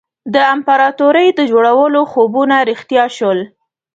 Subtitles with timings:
[0.33, 3.39] د امپراطوري د جوړولو خوبونه رښتیا شول.